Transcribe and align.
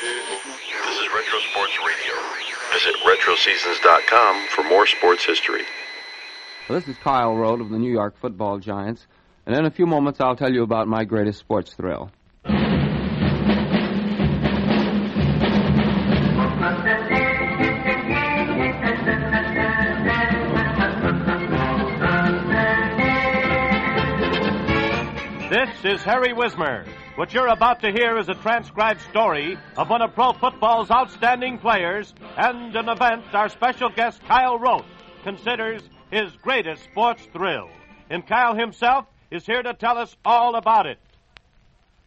This 0.00 0.98
is 0.98 1.08
Retro 1.14 1.38
Sports 1.50 1.78
Radio. 1.86 2.14
Visit 2.72 2.94
RetroSeasons.com 3.04 4.46
for 4.48 4.64
more 4.64 4.86
sports 4.86 5.26
history. 5.26 5.60
Well, 6.66 6.80
this 6.80 6.88
is 6.88 6.96
Kyle 6.96 7.36
Rote 7.36 7.60
of 7.60 7.68
the 7.68 7.78
New 7.78 7.92
York 7.92 8.16
Football 8.18 8.60
Giants, 8.60 9.06
and 9.44 9.54
in 9.54 9.66
a 9.66 9.70
few 9.70 9.84
moments 9.84 10.18
I'll 10.18 10.36
tell 10.36 10.50
you 10.50 10.62
about 10.62 10.88
my 10.88 11.04
greatest 11.04 11.38
sports 11.38 11.74
thrill. 11.74 12.10
This 25.50 25.84
is 25.84 26.02
Harry 26.04 26.32
Wismer. 26.32 26.86
What 27.16 27.34
you're 27.34 27.48
about 27.48 27.80
to 27.80 27.90
hear 27.90 28.18
is 28.18 28.28
a 28.28 28.34
transcribed 28.34 29.00
story 29.10 29.58
of 29.76 29.90
one 29.90 30.00
of 30.00 30.14
pro 30.14 30.32
football's 30.32 30.90
outstanding 30.90 31.58
players 31.58 32.14
and 32.36 32.74
an 32.76 32.88
event 32.88 33.24
our 33.34 33.48
special 33.48 33.90
guest 33.90 34.22
Kyle 34.26 34.58
Rote 34.58 34.84
considers 35.24 35.82
his 36.10 36.30
greatest 36.36 36.84
sports 36.84 37.26
thrill. 37.32 37.68
And 38.08 38.26
Kyle 38.26 38.54
himself 38.54 39.06
is 39.30 39.44
here 39.44 39.62
to 39.62 39.74
tell 39.74 39.98
us 39.98 40.16
all 40.24 40.54
about 40.54 40.86
it. 40.86 40.98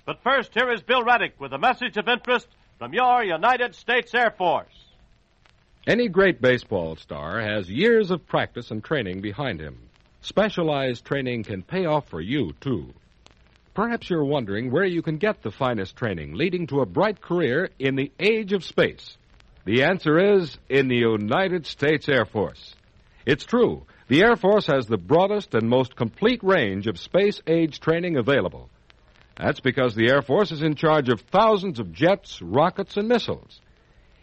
But 0.05 0.23
first, 0.23 0.53
here 0.53 0.71
is 0.71 0.81
Bill 0.81 1.03
Reddick 1.03 1.39
with 1.39 1.53
a 1.53 1.57
message 1.57 1.97
of 1.97 2.07
interest 2.07 2.47
from 2.79 2.93
your 2.93 3.23
United 3.23 3.75
States 3.75 4.13
Air 4.15 4.31
Force. 4.31 4.85
Any 5.85 6.07
great 6.07 6.41
baseball 6.41 6.95
star 6.95 7.41
has 7.41 7.69
years 7.69 8.09
of 8.09 8.25
practice 8.25 8.71
and 8.71 8.81
training 8.81 9.19
behind 9.19 9.59
him. 9.59 9.89
Specialized 10.21 11.03
training 11.03 11.43
can 11.43 11.61
pay 11.61 11.85
off 11.85 12.07
for 12.07 12.21
you, 12.21 12.53
too. 12.61 12.93
Perhaps 13.73 14.07
you're 14.09 14.23
wondering 14.23 14.69
where 14.69 14.85
you 14.85 15.01
can 15.01 15.17
get 15.17 15.41
the 15.41 15.49
finest 15.49 15.95
training 15.95 16.35
leading 16.35 16.67
to 16.67 16.81
a 16.81 16.85
bright 16.85 17.21
career 17.21 17.69
in 17.79 17.95
the 17.95 18.11
age 18.19 18.53
of 18.53 18.63
space. 18.63 19.17
The 19.65 19.83
answer 19.83 20.35
is 20.35 20.57
in 20.69 20.89
the 20.89 20.97
United 20.97 21.65
States 21.65 22.07
Air 22.07 22.25
Force. 22.25 22.75
It's 23.25 23.45
true. 23.45 23.85
The 24.09 24.21
Air 24.21 24.35
Force 24.35 24.67
has 24.67 24.85
the 24.85 24.97
broadest 24.97 25.55
and 25.55 25.67
most 25.67 25.95
complete 25.95 26.43
range 26.43 26.85
of 26.85 26.99
space 26.99 27.41
age 27.47 27.79
training 27.79 28.17
available. 28.17 28.69
That's 29.37 29.61
because 29.61 29.95
the 29.95 30.09
Air 30.09 30.21
Force 30.21 30.51
is 30.51 30.61
in 30.61 30.75
charge 30.75 31.09
of 31.09 31.21
thousands 31.21 31.79
of 31.79 31.93
jets, 31.93 32.41
rockets, 32.43 32.97
and 32.97 33.07
missiles. 33.07 33.59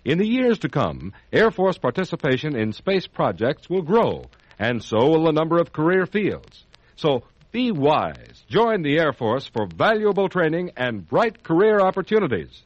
In 0.04 0.18
the 0.18 0.28
years 0.28 0.60
to 0.60 0.68
come, 0.68 1.12
Air 1.32 1.50
Force 1.50 1.76
participation 1.76 2.54
in 2.54 2.72
space 2.72 3.08
projects 3.08 3.68
will 3.68 3.82
grow, 3.82 4.26
and 4.60 4.84
so 4.84 4.98
will 5.08 5.24
the 5.24 5.32
number 5.32 5.58
of 5.58 5.72
career 5.72 6.06
fields. 6.06 6.64
So 6.94 7.24
be 7.52 7.72
wise. 7.72 8.44
Join 8.48 8.82
the 8.82 8.98
Air 8.98 9.12
Force 9.12 9.46
for 9.46 9.66
valuable 9.66 10.28
training 10.28 10.72
and 10.76 11.06
bright 11.06 11.42
career 11.42 11.80
opportunities. 11.80 12.62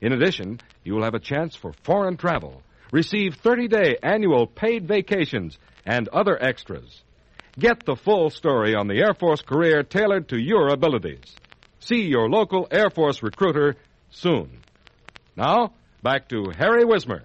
In 0.00 0.12
addition, 0.12 0.60
you 0.82 0.94
will 0.94 1.04
have 1.04 1.14
a 1.14 1.20
chance 1.20 1.54
for 1.54 1.72
foreign 1.84 2.16
travel, 2.16 2.62
receive 2.92 3.36
30 3.36 3.68
day 3.68 3.96
annual 4.02 4.46
paid 4.46 4.88
vacations, 4.88 5.58
and 5.86 6.08
other 6.08 6.36
extras. 6.42 7.02
Get 7.58 7.84
the 7.84 7.94
full 7.96 8.30
story 8.30 8.74
on 8.74 8.88
the 8.88 8.98
Air 8.98 9.14
Force 9.14 9.40
career 9.40 9.84
tailored 9.84 10.28
to 10.30 10.38
your 10.38 10.68
abilities. 10.68 11.36
See 11.78 12.02
your 12.02 12.28
local 12.28 12.66
Air 12.70 12.90
Force 12.90 13.22
recruiter 13.22 13.76
soon. 14.10 14.60
Now, 15.36 15.72
back 16.02 16.28
to 16.30 16.50
Harry 16.58 16.84
Wismer. 16.84 17.22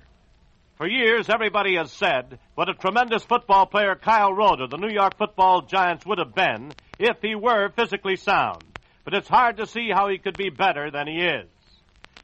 For 0.77 0.87
years, 0.87 1.27
everybody 1.29 1.75
has 1.75 1.91
said 1.91 2.39
what 2.55 2.69
a 2.69 2.73
tremendous 2.73 3.23
football 3.23 3.65
player 3.65 3.95
Kyle 3.95 4.33
Rote 4.33 4.61
of 4.61 4.69
the 4.69 4.77
New 4.77 4.93
York 4.93 5.17
football 5.17 5.63
Giants 5.63 6.05
would 6.05 6.19
have 6.19 6.33
been 6.33 6.71
if 6.99 7.21
he 7.21 7.33
were 7.33 7.69
physically 7.69 8.17
sound. 8.17 8.63
But 9.05 9.13
it's 9.13 9.29
hard 9.29 9.57
to 9.57 9.65
see 9.65 9.89
how 9.89 10.09
he 10.09 10.17
could 10.17 10.37
be 10.37 10.49
better 10.49 10.91
than 10.91 11.07
he 11.07 11.21
is. 11.21 11.47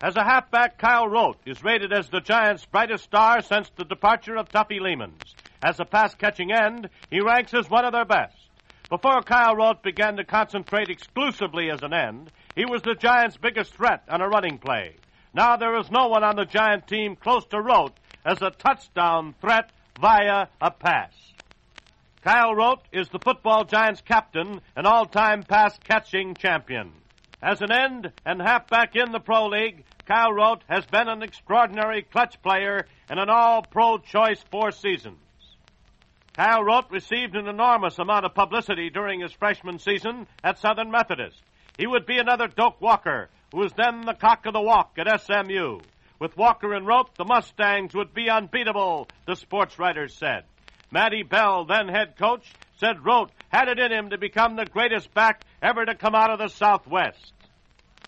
As 0.01 0.17
a 0.17 0.23
halfback, 0.23 0.77
Kyle 0.77 1.07
Rote 1.07 1.39
is 1.45 1.63
rated 1.63 1.93
as 1.93 2.09
the 2.09 2.19
Giants' 2.19 2.65
brightest 2.65 3.05
star 3.05 3.41
since 3.41 3.69
the 3.75 3.85
departure 3.85 4.35
of 4.35 4.49
Tuffy 4.49 4.79
Leemans. 4.79 5.33
As 5.63 5.79
a 5.79 5.85
pass 5.85 6.13
catching 6.13 6.51
end, 6.51 6.89
he 7.09 7.21
ranks 7.21 7.53
as 7.53 7.69
one 7.69 7.85
of 7.85 7.93
their 7.93 8.05
best. 8.05 8.35
Before 8.89 9.23
Kyle 9.23 9.55
Rote 9.55 9.81
began 9.81 10.17
to 10.17 10.25
concentrate 10.25 10.89
exclusively 10.89 11.71
as 11.71 11.81
an 11.81 11.93
end, 11.93 12.31
he 12.55 12.65
was 12.65 12.81
the 12.83 12.93
Giants' 12.93 13.37
biggest 13.37 13.73
threat 13.73 14.03
on 14.09 14.21
a 14.21 14.27
running 14.27 14.59
play. 14.59 14.95
Now 15.33 15.55
there 15.57 15.75
is 15.79 15.89
no 15.89 16.07
one 16.07 16.23
on 16.23 16.35
the 16.35 16.45
Giant 16.45 16.87
team 16.87 17.15
close 17.15 17.45
to 17.47 17.61
Rote 17.61 17.97
as 18.25 18.41
a 18.41 18.51
touchdown 18.51 19.33
threat 19.41 19.71
via 19.99 20.47
a 20.61 20.71
pass. 20.71 21.13
Kyle 22.25 22.55
Rote 22.55 22.81
is 22.91 23.07
the 23.09 23.19
football 23.19 23.65
Giants 23.65 24.01
captain 24.01 24.59
and 24.75 24.87
all-time 24.87 25.43
pass 25.43 25.77
catching 25.83 26.33
champion. 26.33 26.91
As 27.39 27.61
an 27.61 27.71
end 27.71 28.11
and 28.25 28.41
halfback 28.41 28.95
in 28.95 29.11
the 29.11 29.19
Pro 29.19 29.45
League, 29.45 29.83
Kyle 30.07 30.33
Rote 30.33 30.63
has 30.67 30.87
been 30.87 31.07
an 31.07 31.21
extraordinary 31.21 32.01
clutch 32.01 32.41
player 32.41 32.87
in 33.11 33.19
an 33.19 33.29
all-pro 33.29 33.99
choice 33.99 34.43
four 34.49 34.71
seasons. 34.71 35.19
Kyle 36.35 36.63
Rote 36.63 36.89
received 36.89 37.35
an 37.35 37.47
enormous 37.47 37.99
amount 37.99 38.25
of 38.25 38.33
publicity 38.33 38.89
during 38.89 39.19
his 39.19 39.31
freshman 39.31 39.77
season 39.77 40.25
at 40.43 40.57
Southern 40.57 40.89
Methodist. 40.89 41.43
He 41.77 41.85
would 41.85 42.07
be 42.07 42.17
another 42.17 42.47
Doak 42.47 42.81
Walker, 42.81 43.29
who 43.51 43.59
was 43.59 43.73
then 43.73 44.01
the 44.01 44.15
cock 44.15 44.47
of 44.47 44.53
the 44.53 44.61
walk 44.61 44.97
at 44.97 45.21
SMU. 45.21 45.77
With 46.17 46.35
Walker 46.35 46.73
and 46.73 46.87
Rote, 46.87 47.13
the 47.17 47.25
Mustangs 47.25 47.93
would 47.93 48.15
be 48.15 48.31
unbeatable, 48.31 49.09
the 49.27 49.35
sports 49.35 49.77
writers 49.77 50.15
said. 50.15 50.45
Matty 50.95 51.23
Bell, 51.23 51.65
then 51.65 51.89
head 51.89 52.15
coach, 52.15 52.49
said 52.77 53.03
Rote 53.05 53.29
had 53.49 53.67
it 53.67 53.79
in 53.79 53.91
him 53.91 54.11
to 54.11 54.17
become 54.17 54.55
the 54.55 54.65
greatest 54.65 55.13
back 55.13 55.41
ever 55.61 55.83
to 55.83 55.93
come 55.93 56.15
out 56.15 56.31
of 56.31 56.39
the 56.39 56.47
Southwest. 56.47 57.33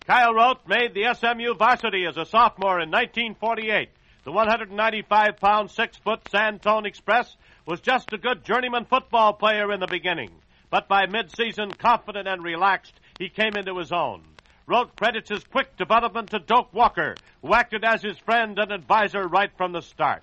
Kyle 0.06 0.32
Rote 0.32 0.66
made 0.66 0.94
the 0.94 1.12
SMU 1.12 1.52
varsity 1.52 2.06
as 2.06 2.16
a 2.16 2.24
sophomore 2.24 2.80
in 2.80 2.90
1948. 2.90 3.90
The 4.24 4.32
195 4.32 5.36
pound, 5.36 5.70
six 5.70 5.98
foot 5.98 6.24
Santone 6.32 6.86
Express 6.86 7.36
was 7.66 7.82
just 7.82 8.10
a 8.14 8.16
good 8.16 8.42
journeyman 8.42 8.86
football 8.86 9.34
player 9.34 9.70
in 9.70 9.80
the 9.80 9.86
beginning. 9.86 10.30
But 10.70 10.88
by 10.88 11.04
mid-season, 11.04 11.72
confident 11.72 12.26
and 12.26 12.42
relaxed, 12.42 12.94
he 13.18 13.28
came 13.28 13.54
into 13.54 13.76
his 13.76 13.92
own. 13.92 14.22
Rote 14.66 14.96
credits 14.96 15.28
his 15.28 15.44
quick 15.44 15.76
development 15.76 16.30
to 16.30 16.38
Doak 16.38 16.72
Walker, 16.72 17.16
who 17.42 17.52
acted 17.52 17.84
as 17.84 18.00
his 18.00 18.16
friend 18.16 18.58
and 18.58 18.72
advisor 18.72 19.28
right 19.28 19.50
from 19.58 19.72
the 19.72 19.82
start. 19.82 20.22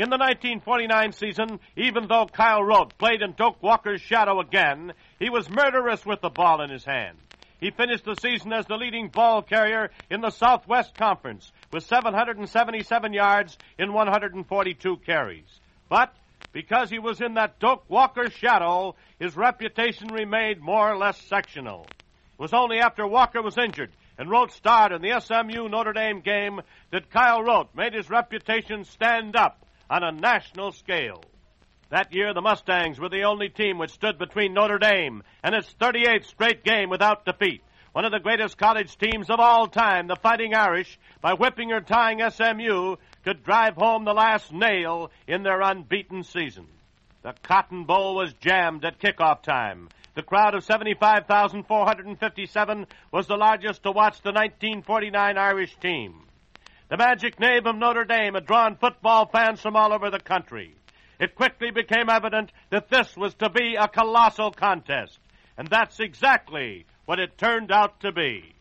In 0.00 0.08
the 0.08 0.16
1949 0.16 1.12
season, 1.12 1.60
even 1.76 2.08
though 2.08 2.24
Kyle 2.24 2.64
Rote 2.64 2.96
played 2.96 3.20
in 3.20 3.32
Doak 3.32 3.62
Walker's 3.62 4.00
shadow 4.00 4.40
again, 4.40 4.94
he 5.18 5.28
was 5.28 5.50
murderous 5.50 6.06
with 6.06 6.22
the 6.22 6.30
ball 6.30 6.62
in 6.62 6.70
his 6.70 6.86
hand. 6.86 7.18
He 7.60 7.70
finished 7.70 8.06
the 8.06 8.14
season 8.14 8.50
as 8.54 8.64
the 8.64 8.78
leading 8.78 9.08
ball 9.08 9.42
carrier 9.42 9.90
in 10.08 10.22
the 10.22 10.30
Southwest 10.30 10.94
Conference 10.94 11.52
with 11.70 11.84
777 11.84 13.12
yards 13.12 13.58
in 13.78 13.92
142 13.92 14.96
carries. 15.04 15.60
But 15.90 16.14
because 16.54 16.88
he 16.88 16.98
was 16.98 17.20
in 17.20 17.34
that 17.34 17.58
Doak 17.58 17.84
Walker 17.90 18.30
shadow, 18.30 18.94
his 19.18 19.36
reputation 19.36 20.08
remained 20.08 20.62
more 20.62 20.90
or 20.90 20.96
less 20.96 21.20
sectional. 21.20 21.82
It 21.90 22.38
was 22.38 22.54
only 22.54 22.78
after 22.78 23.06
Walker 23.06 23.42
was 23.42 23.58
injured 23.58 23.90
and 24.16 24.30
Rote 24.30 24.52
starred 24.52 24.92
in 24.92 25.02
the 25.02 25.20
SMU 25.20 25.68
Notre 25.68 25.92
Dame 25.92 26.22
game 26.22 26.62
that 26.90 27.10
Kyle 27.10 27.42
Rote 27.42 27.74
made 27.74 27.92
his 27.92 28.08
reputation 28.08 28.84
stand 28.84 29.36
up 29.36 29.66
on 29.90 30.04
a 30.04 30.12
national 30.12 30.72
scale. 30.72 31.22
That 31.90 32.14
year, 32.14 32.32
the 32.32 32.40
Mustangs 32.40 33.00
were 33.00 33.08
the 33.08 33.24
only 33.24 33.48
team 33.48 33.76
which 33.76 33.90
stood 33.90 34.16
between 34.16 34.54
Notre 34.54 34.78
Dame 34.78 35.24
and 35.42 35.52
its 35.54 35.74
38th 35.80 36.26
straight 36.26 36.64
game 36.64 36.88
without 36.88 37.24
defeat. 37.24 37.64
One 37.92 38.04
of 38.04 38.12
the 38.12 38.20
greatest 38.20 38.56
college 38.56 38.96
teams 38.96 39.28
of 39.28 39.40
all 39.40 39.66
time, 39.66 40.06
the 40.06 40.14
Fighting 40.14 40.54
Irish, 40.54 40.96
by 41.20 41.32
whipping 41.32 41.72
or 41.72 41.80
tying 41.80 42.20
SMU, 42.30 42.94
could 43.24 43.42
drive 43.42 43.74
home 43.74 44.04
the 44.04 44.14
last 44.14 44.52
nail 44.52 45.10
in 45.26 45.42
their 45.42 45.60
unbeaten 45.60 46.22
season. 46.22 46.68
The 47.22 47.34
Cotton 47.42 47.82
Bowl 47.84 48.14
was 48.14 48.32
jammed 48.34 48.84
at 48.84 49.00
kickoff 49.00 49.42
time. 49.42 49.88
The 50.14 50.22
crowd 50.22 50.54
of 50.54 50.62
75,457 50.62 52.86
was 53.10 53.26
the 53.26 53.36
largest 53.36 53.82
to 53.82 53.90
watch 53.90 54.22
the 54.22 54.30
1949 54.30 55.36
Irish 55.36 55.76
team. 55.80 56.22
The 56.90 56.96
magic 56.96 57.38
name 57.38 57.68
of 57.68 57.76
Notre 57.76 58.04
Dame 58.04 58.34
had 58.34 58.46
drawn 58.46 58.74
football 58.74 59.26
fans 59.26 59.60
from 59.60 59.76
all 59.76 59.92
over 59.92 60.10
the 60.10 60.18
country. 60.18 60.74
It 61.20 61.36
quickly 61.36 61.70
became 61.70 62.10
evident 62.10 62.50
that 62.70 62.88
this 62.88 63.16
was 63.16 63.32
to 63.34 63.48
be 63.48 63.76
a 63.76 63.86
colossal 63.86 64.50
contest. 64.50 65.16
And 65.56 65.68
that's 65.68 66.00
exactly 66.00 66.86
what 67.04 67.20
it 67.20 67.38
turned 67.38 67.70
out 67.70 68.00
to 68.00 68.10
be. 68.10 68.56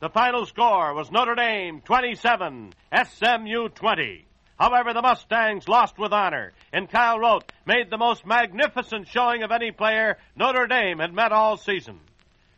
The 0.00 0.10
final 0.10 0.44
score 0.44 0.92
was 0.92 1.10
Notre 1.10 1.34
Dame 1.34 1.80
27, 1.80 2.74
SMU 2.92 3.68
20. 3.70 4.26
However, 4.58 4.92
the 4.92 5.00
Mustangs 5.00 5.66
lost 5.66 5.98
with 5.98 6.12
honor, 6.12 6.52
and 6.74 6.90
Kyle 6.90 7.18
Rote 7.18 7.50
made 7.64 7.88
the 7.88 7.96
most 7.96 8.26
magnificent 8.26 9.08
showing 9.08 9.42
of 9.42 9.52
any 9.52 9.70
player 9.70 10.18
Notre 10.36 10.66
Dame 10.66 10.98
had 10.98 11.14
met 11.14 11.32
all 11.32 11.56
season. 11.56 11.98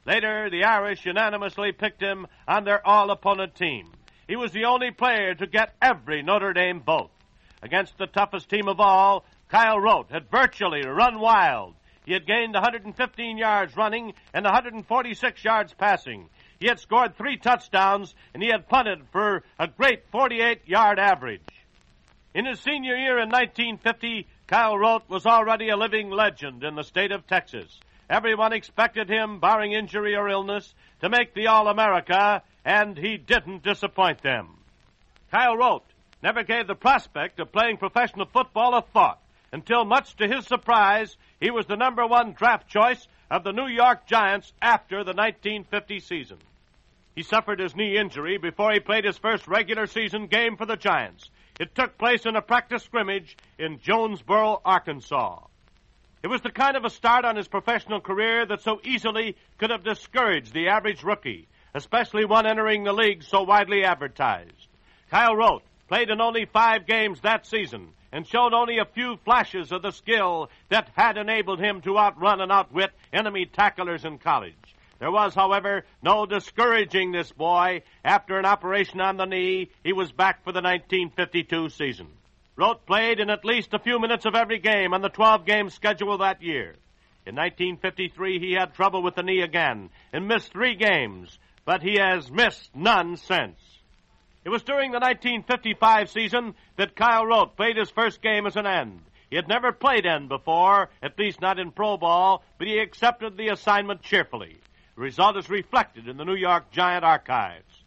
Later, 0.04 0.50
the 0.50 0.64
Irish 0.64 1.06
unanimously 1.06 1.70
picked 1.70 2.02
him 2.02 2.26
on 2.48 2.64
their 2.64 2.84
all-opponent 2.84 3.54
team. 3.54 3.92
He 4.28 4.36
was 4.36 4.52
the 4.52 4.64
only 4.64 4.90
player 4.90 5.34
to 5.34 5.46
get 5.46 5.74
every 5.80 6.22
Notre 6.22 6.52
Dame 6.52 6.80
vote. 6.80 7.10
Against 7.62 7.98
the 7.98 8.06
toughest 8.06 8.48
team 8.48 8.68
of 8.68 8.80
all, 8.80 9.24
Kyle 9.48 9.78
Rote 9.78 10.10
had 10.10 10.30
virtually 10.30 10.86
run 10.86 11.20
wild. 11.20 11.74
He 12.04 12.12
had 12.12 12.26
gained 12.26 12.54
115 12.54 13.38
yards 13.38 13.76
running 13.76 14.14
and 14.34 14.44
146 14.44 15.44
yards 15.44 15.72
passing. 15.74 16.28
He 16.58 16.66
had 16.66 16.80
scored 16.80 17.16
three 17.16 17.36
touchdowns, 17.36 18.14
and 18.34 18.42
he 18.42 18.48
had 18.48 18.68
punted 18.68 19.02
for 19.12 19.44
a 19.58 19.68
great 19.68 20.08
48 20.10 20.66
yard 20.66 20.98
average. 20.98 21.40
In 22.34 22.46
his 22.46 22.60
senior 22.60 22.96
year 22.96 23.18
in 23.18 23.28
1950, 23.28 24.26
Kyle 24.46 24.76
Rote 24.76 25.08
was 25.08 25.26
already 25.26 25.68
a 25.68 25.76
living 25.76 26.10
legend 26.10 26.64
in 26.64 26.74
the 26.74 26.82
state 26.82 27.12
of 27.12 27.26
Texas. 27.26 27.78
Everyone 28.08 28.52
expected 28.52 29.08
him, 29.08 29.38
barring 29.38 29.72
injury 29.72 30.16
or 30.16 30.28
illness, 30.28 30.74
to 31.00 31.08
make 31.08 31.34
the 31.34 31.46
All 31.46 31.68
America, 31.68 32.42
and 32.64 32.96
he 32.96 33.16
didn't 33.16 33.62
disappoint 33.62 34.22
them. 34.22 34.48
Kyle 35.30 35.56
Rote 35.56 35.84
never 36.22 36.42
gave 36.42 36.66
the 36.66 36.74
prospect 36.74 37.40
of 37.40 37.52
playing 37.52 37.78
professional 37.78 38.26
football 38.26 38.74
a 38.74 38.82
thought 38.82 39.20
until, 39.52 39.84
much 39.84 40.16
to 40.16 40.26
his 40.26 40.46
surprise, 40.46 41.16
he 41.40 41.50
was 41.50 41.66
the 41.66 41.76
number 41.76 42.06
one 42.06 42.32
draft 42.32 42.68
choice 42.68 43.06
of 43.30 43.44
the 43.44 43.52
New 43.52 43.66
York 43.66 44.06
Giants 44.06 44.52
after 44.60 45.04
the 45.04 45.12
1950 45.12 46.00
season. 46.00 46.38
He 47.14 47.22
suffered 47.22 47.60
his 47.60 47.76
knee 47.76 47.98
injury 47.98 48.38
before 48.38 48.72
he 48.72 48.80
played 48.80 49.04
his 49.04 49.18
first 49.18 49.46
regular 49.46 49.86
season 49.86 50.26
game 50.26 50.56
for 50.56 50.64
the 50.64 50.76
Giants. 50.76 51.30
It 51.60 51.74
took 51.74 51.98
place 51.98 52.24
in 52.24 52.36
a 52.36 52.42
practice 52.42 52.82
scrimmage 52.82 53.36
in 53.58 53.80
Jonesboro, 53.80 54.62
Arkansas. 54.64 55.40
It 56.22 56.28
was 56.28 56.40
the 56.40 56.50
kind 56.50 56.76
of 56.76 56.84
a 56.84 56.90
start 56.90 57.24
on 57.24 57.36
his 57.36 57.48
professional 57.48 58.00
career 58.00 58.46
that 58.46 58.62
so 58.62 58.80
easily 58.84 59.36
could 59.58 59.70
have 59.70 59.84
discouraged 59.84 60.54
the 60.54 60.68
average 60.68 61.02
rookie, 61.02 61.48
especially 61.74 62.24
one 62.24 62.46
entering 62.46 62.84
the 62.84 62.92
league 62.92 63.22
so 63.22 63.42
widely 63.42 63.84
advertised. 63.84 64.68
Kyle 65.10 65.36
Rote 65.36 65.62
played 65.88 66.10
in 66.10 66.20
only 66.20 66.46
five 66.46 66.86
games 66.86 67.20
that 67.20 67.46
season 67.46 67.88
and 68.12 68.26
showed 68.26 68.52
only 68.52 68.78
a 68.78 68.84
few 68.84 69.16
flashes 69.24 69.72
of 69.72 69.82
the 69.82 69.90
skill 69.90 70.50
that 70.68 70.90
had 70.94 71.16
enabled 71.16 71.60
him 71.60 71.80
to 71.80 71.98
outrun 71.98 72.40
and 72.40 72.52
outwit 72.52 72.90
enemy 73.12 73.46
tacklers 73.46 74.04
in 74.04 74.18
college. 74.18 74.54
There 74.98 75.10
was, 75.10 75.34
however, 75.34 75.84
no 76.02 76.26
discouraging 76.26 77.10
this 77.10 77.32
boy. 77.32 77.82
After 78.04 78.38
an 78.38 78.44
operation 78.44 79.00
on 79.00 79.16
the 79.16 79.24
knee, 79.24 79.70
he 79.82 79.92
was 79.92 80.12
back 80.12 80.44
for 80.44 80.52
the 80.52 80.60
1952 80.60 81.70
season. 81.70 82.06
Rote 82.54 82.86
played 82.86 83.18
in 83.18 83.30
at 83.30 83.44
least 83.44 83.74
a 83.74 83.80
few 83.80 83.98
minutes 83.98 84.26
of 84.26 84.34
every 84.34 84.58
game 84.58 84.94
on 84.94 85.00
the 85.00 85.08
12 85.08 85.44
game 85.44 85.70
schedule 85.70 86.18
that 86.18 86.42
year. 86.42 86.76
In 87.26 87.34
1953, 87.34 88.38
he 88.38 88.52
had 88.52 88.74
trouble 88.74 89.02
with 89.02 89.14
the 89.14 89.22
knee 89.22 89.40
again 89.40 89.90
and 90.12 90.28
missed 90.28 90.52
three 90.52 90.74
games, 90.74 91.38
but 91.64 91.82
he 91.82 91.94
has 91.94 92.30
missed 92.30 92.74
none 92.74 93.16
since. 93.16 93.58
It 94.44 94.50
was 94.50 94.62
during 94.62 94.90
the 94.90 94.98
1955 94.98 96.10
season 96.10 96.54
that 96.76 96.96
Kyle 96.96 97.24
Rote 97.24 97.56
played 97.56 97.76
his 97.76 97.90
first 97.90 98.20
game 98.20 98.46
as 98.46 98.56
an 98.56 98.66
end. 98.66 99.00
He 99.30 99.36
had 99.36 99.48
never 99.48 99.72
played 99.72 100.04
end 100.04 100.28
before, 100.28 100.90
at 101.02 101.18
least 101.18 101.40
not 101.40 101.58
in 101.58 101.70
pro 101.70 101.96
ball, 101.96 102.42
but 102.58 102.66
he 102.66 102.78
accepted 102.78 103.36
the 103.36 103.48
assignment 103.48 104.02
cheerfully. 104.02 104.56
The 104.96 105.00
result 105.00 105.36
is 105.36 105.48
reflected 105.48 106.08
in 106.08 106.16
the 106.16 106.24
New 106.24 106.34
York 106.34 106.70
Giant 106.72 107.04
archives. 107.04 107.82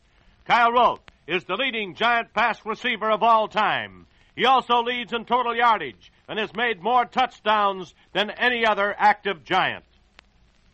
Kyle 0.46 0.72
Rote 0.72 1.12
is 1.28 1.44
the 1.44 1.56
leading 1.56 1.96
Giant 1.96 2.34
pass 2.34 2.66
receiver 2.66 3.12
of 3.12 3.22
all 3.22 3.48
time. 3.48 4.08
He 4.36 4.46
also 4.46 4.82
leads 4.82 5.14
in 5.14 5.26
total 5.26 5.56
yardage 5.56 6.12
and 6.28 6.40
has 6.40 6.56
made 6.56 6.82
more 6.82 7.06
touchdowns 7.06 7.94
than 8.14 8.32
any 8.32 8.66
other 8.66 8.96
active 8.98 9.44
Giant. 9.44 9.86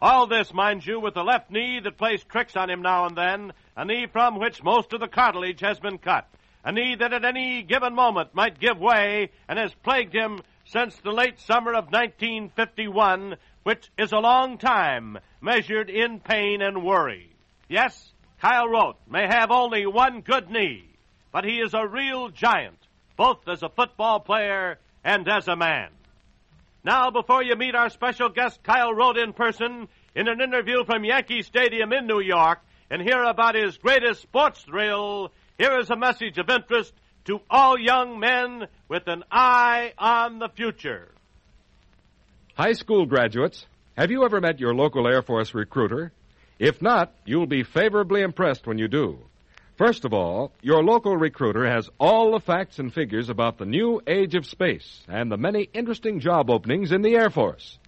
All 0.02 0.26
this, 0.26 0.52
mind 0.52 0.84
you, 0.84 1.00
with 1.00 1.14
the 1.14 1.24
left 1.24 1.52
knee 1.52 1.80
that 1.80 2.00
plays 2.00 2.24
tricks 2.24 2.56
on 2.56 2.72
him 2.72 2.82
now 2.82 3.06
and 3.06 3.16
then, 3.16 3.54
a 3.78 3.86
knee 3.86 4.08
from 4.08 4.40
which 4.40 4.64
most 4.64 4.94
of 4.94 5.00
the 5.00 5.08
cartilage 5.08 5.60
has 5.60 5.80
been 5.80 6.00
cut, 6.00 6.28
a 6.64 6.72
knee 6.72 6.96
that 6.96 7.14
at 7.14 7.24
any 7.24 7.62
given 7.62 7.94
moment 7.94 8.34
might 8.34 8.60
give 8.60 8.80
way 8.80 9.30
and 9.48 9.60
has 9.60 9.76
plagued 9.84 10.16
him 10.16 10.42
since 10.66 10.96
the 10.98 11.12
late 11.12 11.40
summer 11.40 11.74
of 11.74 11.92
1951, 11.92 13.36
which 13.62 13.92
is 13.96 14.12
a 14.12 14.18
long 14.18 14.58
time 14.58 15.20
measured 15.40 15.92
in 15.92 16.20
pain 16.20 16.64
and 16.64 16.84
worry. 16.84 17.30
Yes, 17.70 18.12
Kyle 18.40 18.68
Rote 18.68 18.98
may 19.08 19.28
have 19.28 19.52
only 19.52 19.86
one 19.86 20.22
good 20.22 20.50
knee, 20.50 20.84
but 21.32 21.46
he 21.46 21.60
is 21.60 21.76
a 21.76 21.86
real 21.86 22.30
giant, 22.30 22.80
both 23.18 23.48
as 23.48 23.62
a 23.62 23.70
football 23.70 24.20
player 24.20 24.80
and 25.04 25.30
as 25.30 25.48
a 25.48 25.56
man. 25.56 25.90
Now, 26.84 27.12
before 27.12 27.44
you 27.44 27.56
meet 27.56 27.76
our 27.76 27.90
special 27.90 28.30
guest, 28.30 28.64
Kyle 28.64 28.94
Rote, 28.94 29.18
in 29.18 29.34
person, 29.34 29.88
in 30.16 30.28
an 30.28 30.42
interview 30.42 30.84
from 30.84 31.04
Yankee 31.04 31.44
Stadium 31.44 31.94
in 31.94 32.08
New 32.08 32.22
York, 32.22 32.60
and 32.90 33.02
hear 33.02 33.24
about 33.24 33.56
his 33.56 33.78
greatest 33.78 34.22
sports 34.22 34.62
thrill, 34.62 35.32
here 35.58 35.78
is 35.80 35.92
a 35.92 35.96
message 35.96 36.40
of 36.40 36.50
interest 36.50 36.94
to 37.26 37.40
all 37.50 37.80
young 37.80 38.20
men 38.20 38.68
with 38.88 39.08
an 39.08 39.24
eye 39.32 39.94
on 39.98 40.40
the 40.40 40.50
future. 40.50 41.14
High 42.56 42.74
school 42.74 43.06
graduates, 43.06 43.68
have 43.96 44.10
you 44.10 44.26
ever 44.26 44.42
met 44.42 44.60
your 44.60 44.74
local 44.74 45.08
Air 45.08 45.22
Force 45.22 45.54
recruiter? 45.54 46.12
If 46.58 46.82
not, 46.82 47.14
you'll 47.26 47.46
be 47.48 47.64
favorably 47.64 48.22
impressed 48.22 48.66
when 48.66 48.80
you 48.80 48.88
do. 48.88 49.20
First 49.82 50.06
of 50.06 50.14
all, 50.14 50.52
your 50.62 50.84
local 50.84 51.18
recruiter 51.18 51.68
has 51.68 51.90
all 52.00 52.34
the 52.34 52.40
facts 52.40 52.78
and 52.78 52.94
figures 52.94 53.30
about 53.30 53.58
the 53.58 53.66
new 53.66 54.00
age 54.06 54.36
of 54.36 54.46
space 54.46 55.04
and 55.08 55.32
the 55.32 55.38
many 55.38 55.70
interesting 55.74 56.20
job 56.20 56.52
openings 56.52 56.92
in 56.92 57.02
the 57.02 57.16
Air 57.16 57.32
Force. 57.32 57.80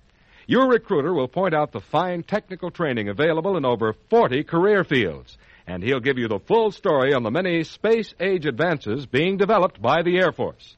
Your 0.48 0.68
recruiter 0.68 1.13
will 1.13 1.28
point 1.28 1.54
out 1.54 1.72
the 1.72 1.80
fine 1.80 2.24
technical 2.24 2.72
training 2.72 3.10
available 3.10 3.57
in 3.57 3.63
over 3.63 3.94
40 4.10 4.44
career 4.44 4.84
fields, 4.84 5.38
and 5.68 5.84
he'll 5.84 6.00
give 6.00 6.18
you 6.18 6.28
the 6.28 6.40
full 6.40 6.72
story 6.72 7.13
on 7.13 7.22
the 7.22 7.30
many 7.30 7.63
space 7.63 8.16
age 8.19 8.48
advances 8.48 9.06
being 9.06 9.38
developed 9.38 9.80
by 9.80 10.01
the 10.01 10.18
Air 10.18 10.31
Force. 10.31 10.75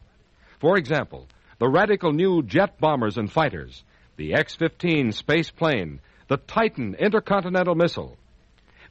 For 0.60 0.78
example, 0.78 1.30
the 1.60 1.70
radical 1.70 2.12
new 2.12 2.44
jet 2.44 2.78
bombers 2.78 3.18
and 3.18 3.32
fighters, 3.32 3.86
the 4.18 4.34
X 4.34 4.56
15 4.56 5.14
space 5.14 5.50
plane, 5.50 6.02
the 6.28 6.36
Titan 6.36 6.94
intercontinental 6.96 7.76
missile, 7.76 8.18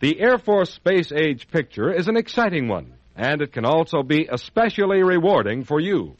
the 0.00 0.20
Air 0.20 0.38
Force 0.38 0.72
space 0.72 1.12
age 1.12 1.48
picture 1.48 1.92
is 1.92 2.08
an 2.08 2.16
exciting 2.16 2.68
one, 2.68 2.94
and 3.16 3.40
it 3.40 3.52
can 3.52 3.64
also 3.64 4.02
be 4.02 4.28
especially 4.30 5.02
rewarding 5.02 5.64
for 5.64 5.80
you. 5.80 6.16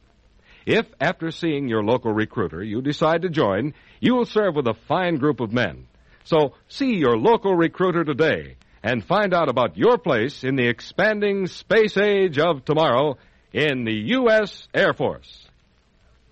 If, 0.66 0.86
after 1.00 1.30
seeing 1.30 1.68
your 1.68 1.84
local 1.84 2.12
recruiter, 2.12 2.62
you 2.62 2.80
decide 2.80 3.22
to 3.22 3.28
join, 3.28 3.74
you 4.00 4.14
will 4.14 4.24
serve 4.24 4.54
with 4.54 4.66
a 4.66 4.74
fine 4.88 5.16
group 5.16 5.40
of 5.40 5.52
men. 5.52 5.86
So 6.24 6.54
see 6.68 6.94
your 6.94 7.18
local 7.18 7.54
recruiter 7.54 8.04
today 8.04 8.56
and 8.82 9.04
find 9.04 9.34
out 9.34 9.48
about 9.48 9.76
your 9.76 9.98
place 9.98 10.44
in 10.44 10.56
the 10.56 10.68
expanding 10.68 11.46
space 11.46 11.96
age 11.96 12.38
of 12.38 12.64
tomorrow 12.64 13.18
in 13.52 13.84
the 13.84 13.94
U.S. 14.18 14.68
Air 14.72 14.94
Force. 14.94 15.46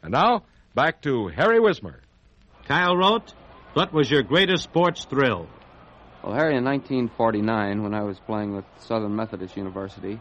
And 0.03 0.13
now, 0.13 0.45
back 0.75 1.03
to 1.03 1.29
Harry 1.29 1.61
Wismer. 1.61 2.01
Kyle 2.67 2.97
Rote, 2.97 3.35
what 3.75 3.93
was 3.93 4.11
your 4.11 4.23
greatest 4.23 4.65
sports 4.65 5.05
thrill? 5.05 5.49
Well, 6.23 6.35
Harry, 6.35 6.57
in 6.57 6.63
1949, 6.65 7.83
when 7.83 7.95
I 7.95 8.03
was 8.05 8.21
playing 8.21 8.55
with 8.55 8.65
Southern 8.79 9.17
Methodist 9.17 9.57
University, 9.57 10.21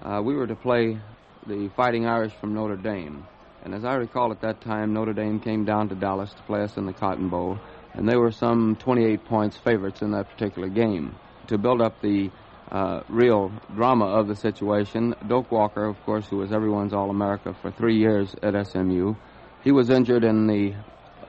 uh, 0.00 0.22
we 0.24 0.34
were 0.34 0.46
to 0.46 0.54
play 0.54 0.98
the 1.46 1.68
Fighting 1.76 2.06
Irish 2.06 2.32
from 2.40 2.54
Notre 2.54 2.76
Dame. 2.76 3.26
And 3.62 3.74
as 3.74 3.84
I 3.84 3.96
recall 3.96 4.32
at 4.32 4.40
that 4.40 4.62
time, 4.62 4.94
Notre 4.94 5.12
Dame 5.12 5.40
came 5.40 5.66
down 5.66 5.90
to 5.90 5.94
Dallas 5.94 6.32
to 6.32 6.42
play 6.44 6.62
us 6.62 6.78
in 6.78 6.86
the 6.86 6.94
Cotton 6.94 7.28
Bowl, 7.28 7.58
and 7.92 8.08
they 8.08 8.16
were 8.16 8.30
some 8.30 8.76
28 8.76 9.26
points 9.26 9.58
favorites 9.58 10.00
in 10.00 10.12
that 10.12 10.30
particular 10.30 10.68
game. 10.68 11.14
To 11.48 11.58
build 11.58 11.82
up 11.82 12.00
the 12.00 12.30
uh, 12.72 13.00
real 13.10 13.52
drama 13.74 14.06
of 14.06 14.28
the 14.28 14.36
situation, 14.36 15.14
Doak 15.28 15.52
Walker, 15.52 15.84
of 15.84 16.02
course, 16.06 16.26
who 16.26 16.38
was 16.38 16.52
everyone's 16.52 16.94
All 16.94 17.10
America 17.10 17.54
for 17.60 17.70
three 17.70 17.98
years 17.98 18.34
at 18.42 18.54
SMU, 18.66 19.14
he 19.62 19.72
was 19.72 19.90
injured 19.90 20.24
in 20.24 20.46
the 20.46 20.72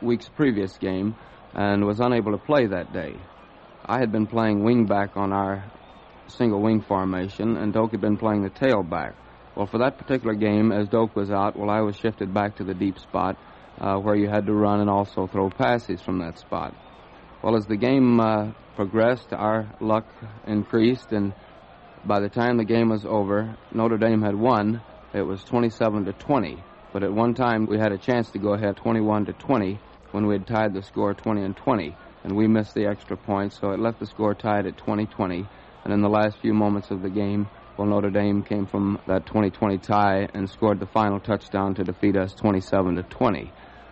week's 0.01 0.29
previous 0.29 0.77
game 0.77 1.17
and 1.53 1.83
was 1.83 1.99
unable 1.99 2.31
to 2.31 2.37
play 2.37 2.65
that 2.67 2.93
day. 2.93 3.17
I 3.87 3.99
had 3.99 4.11
been 4.11 4.25
playing 4.25 4.61
wingback 4.61 5.15
on 5.15 5.31
our 5.31 5.63
single 6.27 6.59
wing 6.59 6.81
formation, 6.81 7.55
and 7.55 7.71
Doak 7.71 7.91
had 7.91 8.01
been 8.01 8.17
playing 8.17 8.41
the 8.41 8.49
tailback. 8.49 9.13
Well, 9.55 9.67
for 9.67 9.77
that 9.77 9.99
particular 9.99 10.33
game, 10.33 10.71
as 10.71 10.89
Doak 10.89 11.15
was 11.15 11.29
out, 11.29 11.55
well, 11.55 11.69
I 11.69 11.81
was 11.81 11.95
shifted 11.95 12.33
back 12.33 12.55
to 12.55 12.63
the 12.63 12.73
deep 12.73 12.97
spot 12.97 13.37
uh, 13.79 13.97
where 13.97 14.15
you 14.15 14.27
had 14.27 14.47
to 14.47 14.53
run 14.53 14.79
and 14.79 14.89
also 14.89 15.27
throw 15.27 15.51
passes 15.51 16.01
from 16.01 16.17
that 16.19 16.39
spot. 16.39 16.73
Well, 17.43 17.55
as 17.55 17.67
the 17.67 17.77
game 17.77 18.19
uh, 18.19 18.53
progressed, 18.75 19.33
our 19.33 19.71
luck 19.79 20.07
increased, 20.47 21.11
and 21.11 21.35
by 22.05 22.19
the 22.19 22.29
time 22.29 22.57
the 22.57 22.65
game 22.65 22.89
was 22.89 23.05
over, 23.05 23.55
Notre 23.71 23.99
Dame 23.99 24.23
had 24.23 24.35
won. 24.35 24.81
It 25.13 25.21
was 25.21 25.43
27 25.43 26.05
to 26.05 26.13
20. 26.13 26.63
But 26.91 27.03
at 27.03 27.13
one 27.13 27.35
time, 27.35 27.67
we 27.67 27.77
had 27.77 27.91
a 27.91 27.99
chance 27.99 28.31
to 28.31 28.39
go 28.39 28.53
ahead 28.53 28.77
21 28.77 29.25
to 29.25 29.33
20 29.33 29.79
when 30.09 30.25
we 30.25 30.33
had 30.33 30.47
tied 30.47 30.73
the 30.73 30.81
score 30.81 31.13
20 31.13 31.43
and 31.43 31.55
20 31.55 31.95
and 32.25 32.35
we 32.35 32.47
missed 32.47 32.73
the 32.73 32.87
extra 32.87 33.15
point, 33.15 33.53
so 33.53 33.69
it 33.69 33.79
left 33.79 33.99
the 33.99 34.07
score 34.07 34.33
tied 34.33 34.65
at 34.65 34.75
20-20. 34.77 35.47
And 35.83 35.93
in 35.93 36.01
the 36.01 36.09
last 36.09 36.39
few 36.41 36.55
moments 36.55 36.89
of 36.89 37.03
the 37.03 37.09
game, 37.09 37.47
well, 37.77 37.85
Notre 37.85 38.09
Dame 38.09 38.41
came 38.41 38.65
from 38.65 38.99
that 39.05 39.27
20-20 39.27 39.79
tie 39.83 40.27
and 40.33 40.49
scored 40.49 40.79
the 40.79 40.87
final 40.87 41.19
touchdown 41.19 41.75
to 41.75 41.83
defeat 41.83 42.17
us 42.17 42.33
27 42.33 42.95
to 42.95 43.03
20. 43.03 43.51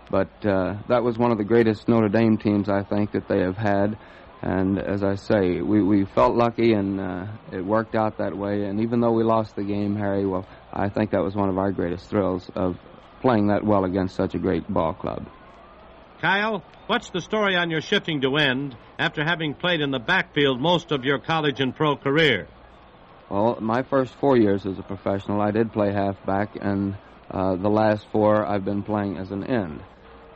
But 0.09 0.29
uh, 0.43 0.77
that 0.87 1.03
was 1.03 1.19
one 1.19 1.31
of 1.31 1.37
the 1.37 1.43
greatest 1.43 1.87
Notre 1.87 2.09
Dame 2.09 2.39
teams 2.39 2.69
I 2.69 2.81
think 2.81 3.11
that 3.11 3.27
they 3.27 3.41
have 3.41 3.55
had. 3.55 3.99
And 4.41 4.79
as 4.79 5.03
I 5.03 5.13
say, 5.13 5.61
we, 5.61 5.83
we 5.83 6.05
felt 6.05 6.35
lucky 6.35 6.73
and 6.73 6.99
uh, 6.99 7.27
it 7.51 7.63
worked 7.63 7.93
out 7.93 8.17
that 8.17 8.35
way. 8.35 8.63
And 8.63 8.81
even 8.81 8.99
though 8.99 9.11
we 9.11 9.23
lost 9.23 9.55
the 9.55 9.63
game, 9.63 9.95
Harry, 9.95 10.25
well, 10.25 10.47
I 10.73 10.89
think 10.89 11.11
that 11.11 11.21
was 11.21 11.35
one 11.35 11.49
of 11.49 11.59
our 11.59 11.71
greatest 11.71 12.09
thrills 12.09 12.49
of 12.55 12.79
playing 13.21 13.47
that 13.49 13.63
well 13.63 13.85
against 13.85 14.15
such 14.15 14.33
a 14.33 14.39
great 14.39 14.67
ball 14.67 14.93
club. 14.95 15.23
Kyle, 16.24 16.63
what's 16.88 17.10
the 17.10 17.20
story 17.20 17.58
on 17.58 17.70
your 17.70 17.82
shifting 17.82 18.22
to 18.22 18.38
end 18.38 18.77
after 18.98 19.25
having 19.25 19.53
played 19.53 19.82
in 19.82 19.92
the 19.92 20.00
backfield 20.00 20.58
most 20.58 20.94
of 20.94 21.03
your 21.03 21.20
college 21.20 21.60
and 21.60 21.75
pro 21.75 21.98
career? 21.98 22.48
Well, 23.30 23.58
my 23.60 23.84
first 23.84 24.15
four 24.22 24.38
years 24.38 24.65
as 24.65 24.80
a 24.80 24.84
professional, 24.84 25.42
I 25.42 25.51
did 25.51 25.74
play 25.74 25.92
halfback, 25.92 26.56
and 26.56 26.96
uh, 27.30 27.58
the 27.58 27.68
last 27.68 28.08
four 28.13 28.46
I've 28.46 28.63
been 28.63 28.84
playing 28.84 29.18
as 29.18 29.32
an 29.32 29.44
end. 29.44 29.82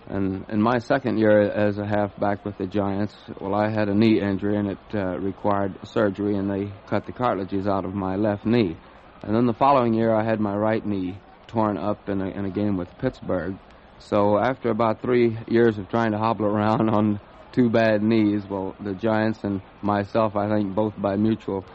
And 0.08 0.44
in 0.50 0.62
my 0.62 0.80
second 0.80 1.20
year 1.20 1.40
as 1.44 1.78
a 1.78 1.88
halfback 1.88 2.44
with 2.44 2.58
the 2.58 2.68
Giants, 2.68 3.16
well, 3.40 3.56
I 3.56 3.70
had 3.70 3.88
a 3.88 3.96
knee 3.96 4.20
injury 4.20 4.58
and 4.58 4.72
it 4.72 4.78
uh, 4.94 5.18
required 5.20 5.74
surgery, 5.88 6.36
and 6.36 6.52
they 6.52 6.70
cut 6.90 7.06
the 7.06 7.14
cartilages 7.14 7.66
out 7.66 7.86
of 7.86 7.94
my 7.94 8.18
left 8.18 8.46
knee. 8.46 8.76
And 9.24 9.34
then 9.34 9.46
the 9.46 9.54
following 9.54 9.94
year, 9.94 10.14
I 10.14 10.26
had 10.26 10.42
my 10.42 10.54
right 10.54 10.86
knee 10.86 11.18
torn 11.48 11.78
up 11.78 12.10
in 12.10 12.20
a, 12.20 12.28
in 12.28 12.44
a 12.44 12.50
game 12.50 12.76
with 12.76 12.90
Pittsburgh. 12.98 13.58
So 14.00 14.38
after 14.38 14.70
about 14.70 15.02
three 15.02 15.38
years 15.48 15.78
of 15.78 15.90
trying 15.90 16.12
to 16.12 16.18
hobble 16.18 16.46
around 16.46 16.90
on 16.90 17.20
two 17.52 17.70
bad 17.70 18.04
knees, 18.04 18.46
well, 18.48 18.76
the 18.80 18.94
Giants 18.94 19.44
and 19.44 19.62
myself, 19.82 20.36
I 20.36 20.48
think 20.50 20.76
both 20.76 20.94
by 20.98 21.16
mutual 21.16 21.66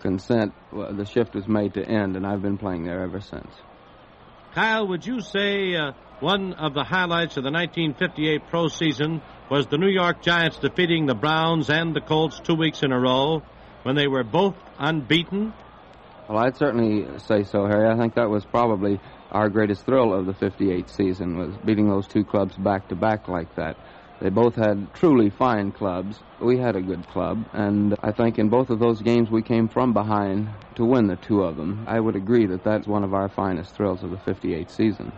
consent, 0.00 0.52
well, 0.72 0.92
the 0.92 1.06
shift 1.06 1.34
was 1.34 1.46
made 1.48 1.74
to 1.74 1.84
end, 1.84 2.16
and 2.16 2.26
I've 2.26 2.42
been 2.42 2.58
playing 2.58 2.84
there 2.84 3.02
ever 3.02 3.20
since. 3.20 3.48
Kyle, 4.54 4.88
would 4.88 5.06
you 5.06 5.20
say 5.20 5.76
uh, 5.76 5.92
one 6.20 6.54
of 6.54 6.74
the 6.74 6.84
highlights 6.84 7.36
of 7.36 7.44
the 7.44 7.50
1958 7.50 8.48
pro 8.48 8.68
season 8.68 9.22
was 9.50 9.66
the 9.66 9.78
New 9.78 9.88
York 9.88 10.20
Giants 10.20 10.58
defeating 10.58 11.06
the 11.06 11.14
Browns 11.14 11.70
and 11.70 11.94
the 11.94 12.00
Colts 12.00 12.40
two 12.40 12.54
weeks 12.54 12.82
in 12.82 12.92
a 12.92 12.98
row 12.98 13.42
when 13.82 13.94
they 13.94 14.08
were 14.08 14.24
both 14.24 14.56
unbeaten? 14.78 15.52
Well, 16.28 16.38
I'd 16.38 16.56
certainly 16.58 17.06
say 17.20 17.44
so, 17.44 17.64
Harry. 17.64 17.88
I 17.88 17.96
think 17.96 18.14
that 18.16 18.28
was 18.28 18.44
probably 18.44 19.00
our 19.32 19.48
greatest 19.48 19.86
thrill 19.86 20.12
of 20.12 20.26
the 20.26 20.34
58 20.34 20.90
season 20.90 21.38
was 21.38 21.56
beating 21.64 21.88
those 21.88 22.06
two 22.06 22.22
clubs 22.22 22.54
back 22.56 22.88
to 22.88 22.94
back 22.94 23.28
like 23.28 23.54
that. 23.56 23.76
They 24.20 24.28
both 24.28 24.54
had 24.54 24.92
truly 24.94 25.30
fine 25.30 25.72
clubs. 25.72 26.18
We 26.40 26.58
had 26.58 26.76
a 26.76 26.82
good 26.82 27.06
club, 27.08 27.46
and 27.54 27.94
I 28.02 28.12
think 28.12 28.38
in 28.38 28.48
both 28.48 28.68
of 28.68 28.78
those 28.78 29.00
games 29.00 29.30
we 29.30 29.42
came 29.42 29.68
from 29.68 29.94
behind 29.94 30.48
to 30.74 30.84
win 30.84 31.06
the 31.06 31.16
two 31.16 31.42
of 31.42 31.56
them. 31.56 31.84
I 31.88 31.98
would 31.98 32.16
agree 32.16 32.46
that 32.46 32.64
that's 32.64 32.86
one 32.86 33.04
of 33.04 33.14
our 33.14 33.28
finest 33.28 33.74
thrills 33.74 34.02
of 34.02 34.10
the 34.10 34.18
58 34.18 34.70
season. 34.70 35.12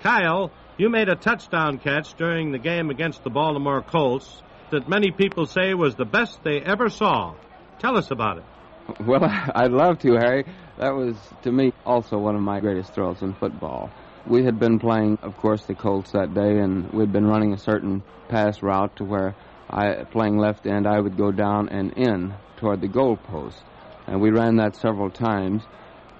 Kyle, 0.00 0.52
you 0.78 0.88
made 0.88 1.08
a 1.08 1.16
touchdown 1.16 1.78
catch 1.78 2.14
during 2.14 2.52
the 2.52 2.58
game 2.58 2.88
against 2.88 3.24
the 3.24 3.30
Baltimore 3.30 3.82
Colts 3.82 4.42
that 4.70 4.88
many 4.88 5.10
people 5.10 5.46
say 5.46 5.74
was 5.74 5.96
the 5.96 6.04
best 6.04 6.38
they 6.44 6.60
ever 6.60 6.88
saw. 6.88 7.34
Tell 7.80 7.98
us 7.98 8.10
about 8.10 8.38
it. 8.38 8.44
Well, 9.00 9.24
I'd 9.54 9.70
love 9.70 9.98
to, 10.00 10.14
Harry. 10.14 10.44
That 10.78 10.94
was, 10.94 11.16
to 11.42 11.52
me, 11.52 11.72
also 11.84 12.18
one 12.18 12.34
of 12.34 12.42
my 12.42 12.60
greatest 12.60 12.94
thrills 12.94 13.22
in 13.22 13.34
football. 13.34 13.90
We 14.26 14.44
had 14.44 14.58
been 14.58 14.78
playing, 14.78 15.18
of 15.22 15.36
course, 15.36 15.64
the 15.66 15.74
Colts 15.74 16.12
that 16.12 16.34
day, 16.34 16.58
and 16.58 16.90
we'd 16.92 17.12
been 17.12 17.26
running 17.26 17.52
a 17.52 17.58
certain 17.58 18.02
pass 18.28 18.62
route 18.62 18.96
to 18.96 19.04
where 19.04 19.34
I, 19.70 20.04
playing 20.10 20.38
left 20.38 20.66
end, 20.66 20.86
I 20.86 21.00
would 21.00 21.16
go 21.16 21.30
down 21.30 21.68
and 21.68 21.92
in 21.92 22.34
toward 22.56 22.80
the 22.80 22.88
goal 22.88 23.16
post. 23.16 23.62
And 24.06 24.20
we 24.20 24.30
ran 24.30 24.56
that 24.56 24.74
several 24.76 25.10
times. 25.10 25.62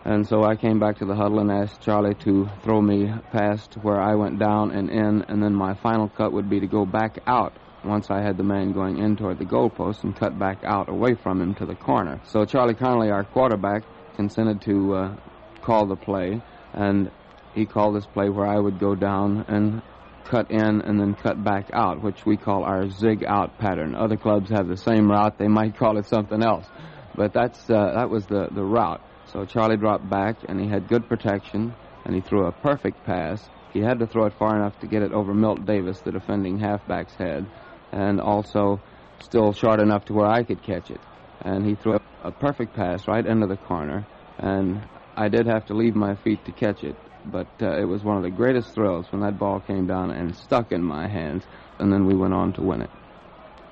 And 0.09 0.27
so 0.27 0.43
I 0.43 0.57
came 0.57 0.79
back 0.79 0.97
to 1.00 1.05
the 1.05 1.15
huddle 1.15 1.38
and 1.38 1.53
asked 1.53 1.83
Charlie 1.83 2.15
to 2.25 2.49
throw 2.62 2.81
me 2.81 3.12
past 3.31 3.75
where 3.83 4.00
I 4.00 4.15
went 4.15 4.38
down 4.38 4.71
and 4.71 4.88
in, 4.88 5.23
and 5.29 5.43
then 5.43 5.55
my 5.55 5.75
final 5.75 6.09
cut 6.09 6.33
would 6.33 6.49
be 6.49 6.61
to 6.61 6.67
go 6.67 6.87
back 6.87 7.19
out 7.27 7.53
once 7.85 8.11
I 8.11 8.23
had 8.23 8.38
the 8.38 8.43
man 8.43 8.73
going 8.73 8.97
in 8.97 9.17
toward 9.17 9.38
the 9.38 9.45
goalpost 9.45 10.05
and 10.05 10.17
cut 10.17 10.38
back 10.38 10.65
out 10.65 10.88
away 10.88 11.15
from 11.15 11.43
him 11.43 11.55
to 11.57 11.67
the 11.67 11.75
corner. 11.75 12.23
So 12.25 12.47
Charlie 12.47 12.73
Conerly, 12.73 13.12
our 13.12 13.23
quarterback, 13.23 13.83
consented 14.17 14.62
to 14.62 14.95
uh, 14.95 15.17
call 15.61 15.85
the 15.85 15.97
play, 15.97 16.41
and 16.73 17.11
he 17.55 17.67
called 17.67 17.95
this 17.95 18.07
play 18.07 18.31
where 18.31 18.47
I 18.47 18.59
would 18.59 18.79
go 18.79 18.95
down 18.95 19.45
and 19.47 19.83
cut 20.25 20.50
in 20.50 20.81
and 20.81 20.99
then 20.99 21.17
cut 21.17 21.45
back 21.45 21.69
out, 21.75 22.03
which 22.03 22.25
we 22.25 22.38
call 22.38 22.65
our 22.65 22.88
zig 22.88 23.25
out 23.27 23.59
pattern. 23.59 23.95
Other 23.95 24.17
clubs 24.17 24.49
have 24.49 24.69
the 24.69 24.77
same 24.79 25.11
route; 25.11 25.37
they 25.37 25.49
might 25.49 25.77
call 25.77 25.99
it 25.99 26.07
something 26.07 26.43
else, 26.43 26.67
but 27.15 27.35
that's 27.35 27.69
uh, 27.69 27.93
that 27.95 28.09
was 28.09 28.25
the 28.25 28.49
the 28.50 28.65
route. 28.65 29.03
So 29.33 29.45
Charlie 29.45 29.77
dropped 29.77 30.09
back, 30.09 30.37
and 30.49 30.61
he 30.61 30.69
had 30.69 30.89
good 30.89 31.09
protection, 31.09 31.75
and 32.05 32.15
he 32.15 32.21
threw 32.21 32.47
a 32.47 32.53
perfect 32.53 33.05
pass. 33.05 33.47
He 33.73 33.81
had 33.81 33.99
to 33.99 34.07
throw 34.07 34.27
it 34.27 34.33
far 34.33 34.57
enough 34.57 34.79
to 34.81 34.87
get 34.87 35.03
it 35.03 35.13
over 35.13 35.35
Milt 35.35 35.67
Davis, 35.67 36.01
the 36.01 36.13
defending 36.13 36.59
halfback's 36.59 37.15
head, 37.15 37.47
and 37.93 38.21
also 38.21 38.81
still 39.21 39.53
short 39.53 39.81
enough 39.81 40.07
to 40.07 40.15
where 40.15 40.27
I 40.27 40.43
could 40.45 40.63
catch 40.63 40.91
it. 40.91 41.01
And 41.43 41.67
he 41.67 41.75
threw 41.75 41.99
a 42.25 42.33
perfect 42.33 42.75
pass 42.75 43.07
right 43.07 43.25
into 43.25 43.47
the 43.47 43.57
corner, 43.57 44.07
and 44.39 44.81
I 45.17 45.29
did 45.29 45.47
have 45.47 45.67
to 45.67 45.75
leave 45.75 45.95
my 45.95 46.15
feet 46.15 46.45
to 46.47 46.53
catch 46.53 46.83
it. 46.83 46.97
But 47.27 47.49
uh, 47.61 47.79
it 47.79 47.85
was 47.85 48.03
one 48.03 48.17
of 48.17 48.23
the 48.23 48.31
greatest 48.31 48.75
thrills 48.75 49.07
when 49.13 49.21
that 49.21 49.39
ball 49.39 49.61
came 49.61 49.87
down 49.87 50.11
and 50.11 50.35
stuck 50.35 50.73
in 50.73 50.83
my 50.83 51.07
hands, 51.07 51.45
and 51.79 51.93
then 51.93 52.07
we 52.07 52.15
went 52.15 52.33
on 52.33 52.55
to 52.55 52.63
win 52.63 52.81
it. 52.81 52.91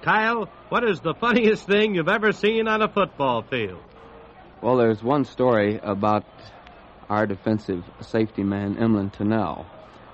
Kyle, 0.03 0.49
what 0.69 0.85
is 0.85 1.01
the 1.01 1.15
funniest 1.15 1.67
thing 1.67 1.95
you've 1.95 2.09
ever 2.09 2.33
seen 2.33 2.69
on 2.69 2.83
a 2.83 2.89
football 2.89 3.43
field? 3.43 3.83
Well, 4.67 4.79
there's 4.79 5.01
one 5.01 5.25
story 5.25 5.79
about 5.81 6.25
our 7.09 7.25
defensive 7.25 7.85
safety 8.01 8.43
man, 8.43 8.75
Emlen 8.75 9.13
Tunnell. 9.15 9.65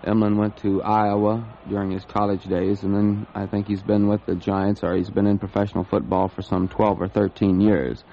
Emlen 0.05 0.37
went 0.37 0.59
to 0.59 0.83
Iowa 0.83 1.43
during 1.71 1.91
his 1.91 2.05
college 2.05 2.45
days, 2.45 2.83
and 2.83 2.95
then 2.95 3.27
I 3.35 3.47
think 3.47 3.67
he's 3.67 3.83
been 3.83 4.09
with 4.09 4.27
the 4.27 4.35
Giants 4.35 4.85
or 4.85 4.95
he's 4.95 5.09
been 5.09 5.27
in 5.27 5.39
professional 5.39 5.85
football 5.85 6.29
for 6.29 6.43
some 6.43 6.69
12 6.69 7.01
or 7.01 7.09
13 7.09 7.63
years. 7.63 8.05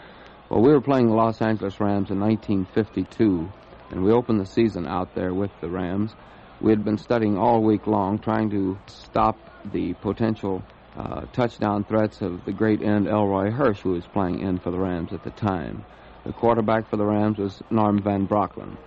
Well, 0.50 0.62
we 0.62 0.72
were 0.72 0.80
playing 0.80 1.08
the 1.10 1.14
Los 1.14 1.42
Angeles 1.42 1.78
Rams 1.82 2.10
in 2.10 2.22
1952, 2.22 3.52
and 3.92 4.02
we 4.02 4.14
opened 4.14 4.40
the 4.40 4.46
season 4.46 4.88
out 4.88 5.14
there 5.16 5.34
with 5.34 5.52
the 5.60 5.70
Rams. 5.70 6.16
We 6.62 6.72
had 6.72 6.86
been 6.86 6.98
studying 6.98 7.38
all 7.38 7.62
week 7.62 7.86
long, 7.86 8.18
trying 8.18 8.50
to 8.52 8.80
stop 8.88 9.36
the 9.74 9.92
potential 9.96 10.64
uh, 10.96 11.26
touchdown 11.34 11.84
threats 11.84 12.22
of 12.22 12.46
the 12.46 12.54
great 12.54 12.82
end 12.82 13.10
Elroy 13.10 13.52
Hirsch, 13.52 13.82
who 13.82 13.92
was 13.92 14.08
playing 14.08 14.40
in 14.40 14.58
for 14.58 14.72
the 14.72 14.80
Rams 14.80 15.12
at 15.12 15.26
the 15.26 15.32
time. 15.32 15.84
The 16.26 16.34
quarterback 16.34 16.90
for 16.90 16.98
the 16.98 17.06
Rams 17.06 17.38
was 17.38 17.62
Norm 17.70 18.02
Van 18.02 18.28
Brocklin. 18.28 18.78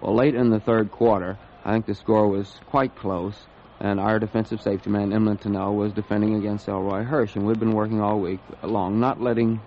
Well, 0.00 0.14
late 0.16 0.34
in 0.34 0.50
the 0.50 0.60
third 0.60 0.90
quarter, 0.90 1.38
I 1.64 1.72
think 1.72 1.86
the 1.86 1.94
score 1.94 2.28
was 2.28 2.60
quite 2.66 2.96
close, 2.96 3.36
and 3.78 4.00
our 4.00 4.18
defensive 4.18 4.60
safety 4.60 4.90
man, 4.90 5.10
Emlen 5.10 5.40
Tunnell, 5.40 5.76
was 5.76 5.92
defending 5.92 6.34
against 6.34 6.68
Elroy 6.68 7.04
Hirsch, 7.04 7.36
and 7.36 7.46
we'd 7.46 7.60
been 7.60 7.74
working 7.74 8.00
all 8.00 8.18
week 8.18 8.40
long, 8.62 8.98
not 8.98 9.20
letting 9.20 9.60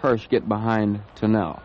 Hirsch 0.00 0.28
get 0.28 0.48
behind 0.48 1.02
Tunnell. 1.16 1.60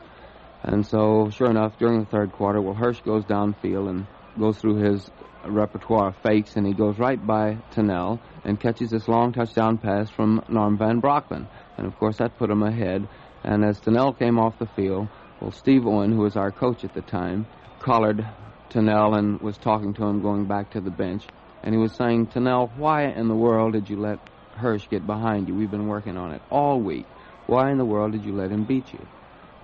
And 0.64 0.86
so, 0.86 1.30
sure 1.30 1.50
enough, 1.50 1.78
during 1.80 2.02
the 2.02 2.06
third 2.06 2.34
quarter, 2.34 2.62
well, 2.62 2.74
Hirsch 2.74 3.00
goes 3.02 3.24
downfield 3.24 3.90
and 3.90 4.06
goes 4.38 4.58
through 4.58 4.76
his 4.78 5.10
repertoire 5.46 6.10
of 6.10 6.18
fakes, 6.18 6.56
and 6.58 6.68
he 6.68 6.74
goes 6.74 7.00
right 7.00 7.26
by 7.26 7.58
Tunnell 7.72 8.20
and 8.44 8.60
catches 8.60 8.90
this 8.90 9.08
long 9.08 9.32
touchdown 9.32 9.78
pass 9.78 10.10
from 10.10 10.44
Norm 10.50 10.78
Van 10.78 11.02
Brocklin. 11.02 11.48
And 11.78 11.88
of 11.88 11.98
course, 11.98 12.18
that 12.18 12.38
put 12.38 12.50
him 12.50 12.64
ahead. 12.64 13.08
And 13.48 13.64
as 13.64 13.80
Tunnell 13.80 14.20
came 14.20 14.38
off 14.38 14.60
the 14.60 14.68
field, 14.68 15.08
well, 15.40 15.52
Steve 15.52 15.88
Owen, 15.88 16.12
who 16.12 16.24
was 16.24 16.36
our 16.36 16.52
coach 16.52 16.84
at 16.84 16.94
the 16.94 17.02
time, 17.02 17.48
collared 17.80 18.28
Tunnell 18.70 19.18
and 19.18 19.40
was 19.40 19.58
talking 19.58 19.94
to 19.94 20.04
him 20.04 20.22
going 20.22 20.46
back 20.46 20.70
to 20.72 20.82
the 20.82 20.92
bench. 20.92 21.24
And 21.64 21.74
he 21.74 21.80
was 21.80 21.96
saying, 21.96 22.28
Tunnell, 22.28 22.70
why 22.76 23.06
in 23.06 23.30
the 23.30 23.36
world 23.36 23.72
did 23.72 23.90
you 23.90 23.96
let 23.96 24.20
Hirsch 24.58 24.90
get 24.90 25.08
behind 25.08 25.48
you? 25.48 25.56
We've 25.56 25.72
been 25.72 25.88
working 25.88 26.18
on 26.18 26.34
it 26.34 26.42
all 26.52 26.82
week. 26.82 27.06
Why 27.46 27.72
in 27.72 27.78
the 27.78 27.86
world 27.86 28.12
did 28.12 28.26
you 28.26 28.34
let 28.36 28.52
him 28.52 28.66
beat 28.66 28.92
you? 28.92 29.08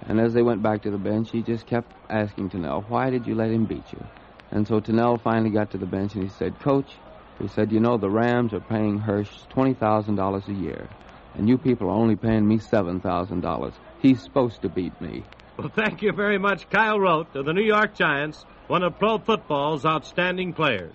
And 0.07 0.17
as 0.17 0.33
they 0.33 0.43
went 0.43 0.63
back 0.63 0.81
to 0.83 0.91
the 0.91 0.97
bench, 0.97 1.31
he 1.31 1.41
just 1.41 1.65
kept 1.65 1.87
asking 2.09 2.51
Tunnell, 2.51 2.85
why 2.87 3.09
did 3.09 3.27
you 3.27 3.35
let 3.35 3.51
him 3.51 3.65
beat 3.65 3.91
you? 3.91 3.99
And 4.51 4.65
so 4.65 4.79
Tunnell 4.79 5.21
finally 5.21 5.49
got 5.49 5.71
to 5.71 5.77
the 5.77 5.85
bench 5.85 6.13
and 6.13 6.23
he 6.23 6.29
said, 6.29 6.57
Coach, 6.59 6.89
he 7.41 7.49
said, 7.49 7.71
you 7.73 7.81
know, 7.81 7.97
the 7.97 8.09
Rams 8.09 8.53
are 8.53 8.61
paying 8.61 8.99
Hirsch 8.99 9.29
$20,000 9.53 10.47
a 10.47 10.53
year, 10.53 10.87
and 11.35 11.47
you 11.47 11.57
people 11.57 11.87
are 11.87 11.91
only 11.91 12.15
paying 12.15 12.47
me 12.47 12.57
$7,000. 12.57 13.73
He's 14.01 14.21
supposed 14.21 14.61
to 14.61 14.69
beat 14.69 14.99
me. 15.01 15.23
Well, 15.57 15.71
thank 15.75 16.01
you 16.01 16.11
very 16.11 16.37
much, 16.37 16.69
Kyle 16.69 16.99
Rote 16.99 17.35
of 17.35 17.45
the 17.45 17.53
New 17.53 17.63
York 17.63 17.95
Giants, 17.95 18.45
one 18.67 18.83
of 18.83 18.97
pro 18.97 19.17
football's 19.19 19.85
outstanding 19.85 20.53
players. 20.53 20.93